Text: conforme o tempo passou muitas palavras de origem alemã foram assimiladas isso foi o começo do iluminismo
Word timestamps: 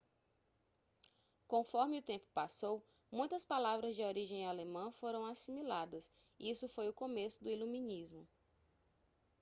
conforme 1.47 1.99
o 1.99 2.01
tempo 2.01 2.25
passou 2.33 2.83
muitas 3.11 3.45
palavras 3.45 3.95
de 3.95 4.01
origem 4.01 4.47
alemã 4.47 4.91
foram 4.93 5.27
assimiladas 5.27 6.11
isso 6.39 6.67
foi 6.67 6.89
o 6.89 6.93
começo 6.93 7.43
do 7.43 7.51
iluminismo 7.51 8.27